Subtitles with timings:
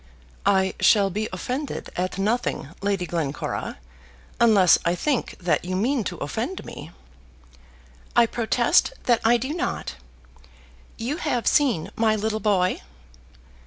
[0.47, 3.77] "I shall be offended at nothing, Lady Glencora,
[4.39, 6.89] unless I think that you mean to offend me."
[8.15, 9.97] "I protest that I do not.
[10.97, 12.81] You have seen my little boy."